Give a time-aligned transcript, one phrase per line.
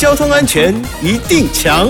[0.00, 1.86] 交通安全一定强。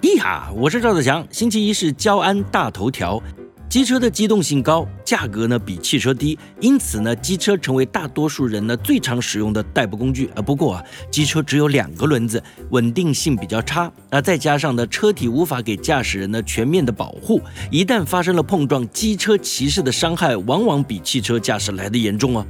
[0.00, 1.26] 咿哈，我是赵子强。
[1.32, 3.20] 星期一是交安大头条。
[3.68, 10.30] 机车的机动性高，价格呢比汽车低，因此呢，机车成为大多数人呢最常使用的代步工具。
[10.36, 13.90] 啊，不过啊，机车只有两个轮子，稳定性比较差。
[14.08, 22.46] 那再加上呢，车体无法给驾驶人呢全面的保护，一旦发生了碰撞，机车骑士的伤害往往比汽车驾驶来的严重哦。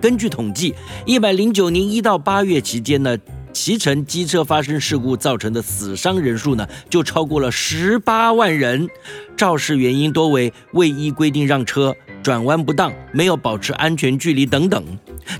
[0.00, 3.18] 根据统计，一百零九年一到八月期间呢。
[3.54, 8.88] 骑乘机车发生事故造成的死伤人数呢，就超过了十八万人。
[9.36, 14.84] 肇事原因多为未依规定让车、转弯不当、没有保持安全距离等等。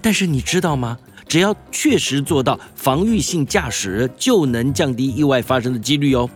[0.00, 0.96] 但是你知道吗？
[1.26, 6.30] 只要确实做到防御性驾驶，就能降低意外发生的几率哦。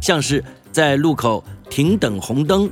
[0.00, 2.70] 像是在路口停等红灯。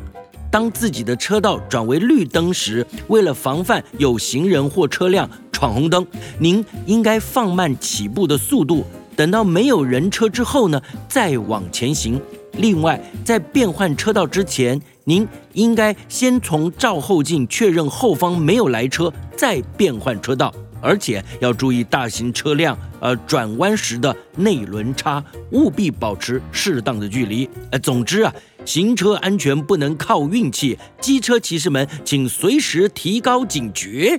[0.50, 5.30] 当自己的车道转为绿灯时，为了防范有行人或车辆
[5.60, 6.06] 闯红灯，
[6.38, 8.82] 您应该放慢起步的速度，
[9.14, 12.18] 等到没有人车之后呢，再往前行。
[12.54, 20.50] 另外，在变换车道之前，您应该先从照后镜确认后方没有来车，再变换车道。
[20.80, 27.46] 而且要注意大型车辆呃转弯时的内轮差，务必保持适当的距离。
[27.70, 34.18] 呃，总之啊，行车安全不能靠运气，机车骑士们请随时提高警觉。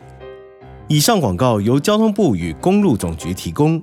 [0.91, 3.81] 以上广告由交通部与公路总局提供。